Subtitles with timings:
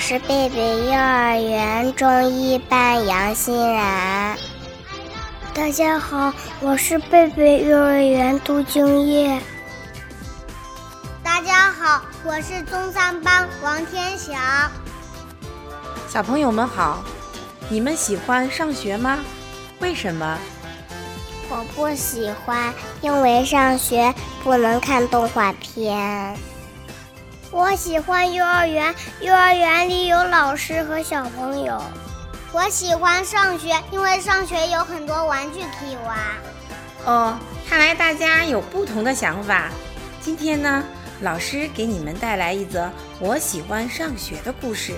[0.00, 4.36] 是贝贝幼儿园中一班杨欣然。
[5.52, 9.38] 大家好，我是贝贝幼儿园杜敬业。
[11.22, 14.34] 大家好，我是中三班王天翔。
[16.08, 17.04] 小朋友们好，
[17.68, 19.18] 你们喜欢上学吗？
[19.80, 20.38] 为什么？
[21.50, 22.72] 我不喜欢，
[23.02, 26.34] 因为上学不能看动画片。
[27.52, 31.82] 我喜欢幼儿园，幼儿园里有老师和小朋友。
[32.52, 36.16] 我喜欢上学，因为上学有很多玩具可以玩。
[37.04, 37.36] 哦，
[37.68, 39.68] 看来大家有不同的想法。
[40.20, 40.84] 今天呢，
[41.22, 44.94] 老师给你们带来一则我喜欢上学的故事。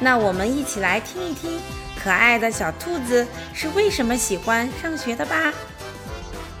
[0.00, 1.60] 那我们一起来听一听，
[2.02, 5.52] 可爱的小兔子是为什么喜欢上学的吧。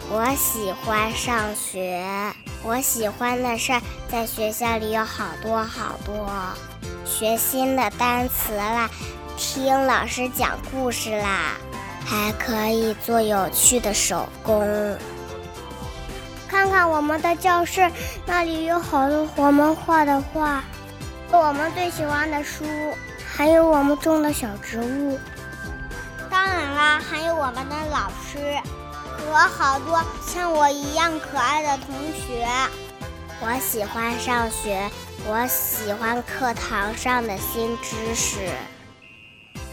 [0.08, 2.00] 我喜欢上学，
[2.62, 3.72] 我喜欢的事
[4.08, 6.30] 在学校里有好多好多，
[7.04, 8.88] 学新的单词啦，
[9.36, 11.54] 听老师讲故事啦，
[12.04, 14.96] 还可以做有趣的手工。
[16.46, 17.90] 看看我们的教室，
[18.24, 20.62] 那里有好多我们画的画，
[21.32, 22.64] 我们最喜欢的书，
[23.26, 25.18] 还有我们种的小植物。
[26.30, 28.56] 当然啦，还有我们的老师。
[29.16, 32.46] 和好多像我一样可爱的同学。
[33.40, 34.90] 我喜欢上学，
[35.26, 38.48] 我喜欢课堂上的新知识。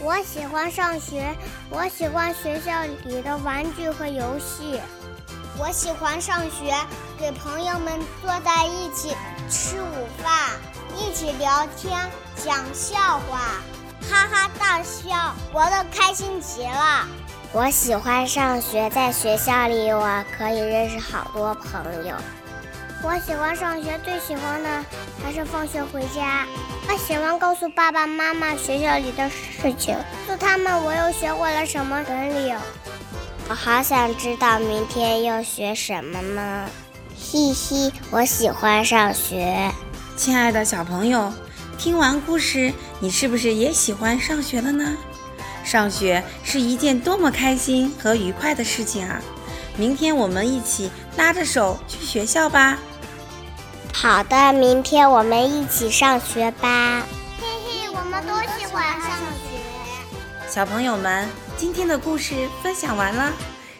[0.00, 1.34] 我喜欢上学，
[1.70, 4.80] 我喜欢学校里的玩具和游戏。
[5.56, 6.74] 我喜欢上学，
[7.18, 9.16] 给朋友们坐在一起
[9.48, 10.50] 吃午饭，
[10.96, 11.98] 一起聊天
[12.44, 13.62] 讲笑话，
[14.10, 17.06] 哈哈大笑，活得开心极了。
[17.54, 22.16] 我喜欢上学，在学校里我可以认识好多朋友。
[23.00, 24.84] 我喜欢上学，最喜欢的
[25.22, 26.44] 还是放学回家。
[26.88, 29.94] 我喜欢告诉爸爸妈妈学校里的事情，
[30.26, 32.56] 告诉他们我又学会了什么本领。
[33.48, 36.68] 我好想知道明天要学什么呢？
[37.16, 39.70] 嘻嘻，我喜欢上学。
[40.16, 41.32] 亲爱的小朋友，
[41.78, 44.96] 听完故事，你是不是也喜欢上学了呢？
[45.64, 49.20] 上学是一件多么开心和愉快的事情啊！
[49.76, 52.78] 明天我们一起拉着手去学校吧。
[53.92, 57.02] 好的，明天我们一起上学吧。
[57.40, 60.48] 嘿嘿，我们都喜欢上学。
[60.48, 63.32] 小朋友们，今天的故事分享完了，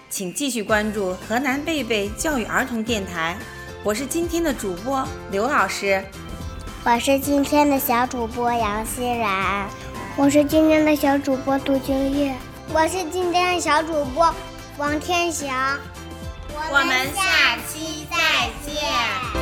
[0.09, 3.37] 请继续关注河南贝贝教育儿童电台。
[3.85, 6.03] 我是今天的主播刘老师，
[6.85, 9.69] 我是今天的小主播杨欣然。
[10.17, 12.33] 我是今天的小主播杜金叶，
[12.73, 14.33] 我是今天的小主播
[14.79, 15.77] 王天祥，
[16.71, 19.34] 我们下期再见。